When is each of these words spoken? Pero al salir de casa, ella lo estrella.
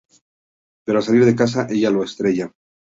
Pero 0.83 0.97
al 0.97 1.03
salir 1.03 1.25
de 1.25 1.35
casa, 1.35 1.67
ella 1.69 1.91
lo 1.91 2.03
estrella. 2.03 2.51